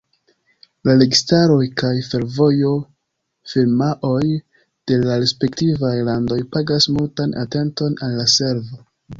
La 0.87 0.93
registaroj 1.01 1.65
kaj 1.81 1.91
fervojo-firmaoj 2.07 4.23
de 4.31 4.99
la 5.05 5.21
respektivaj 5.25 5.95
landoj 6.11 6.41
pagas 6.57 6.89
multan 6.97 7.37
atenton 7.47 8.03
al 8.09 8.19
la 8.23 8.27
servo. 8.39 8.83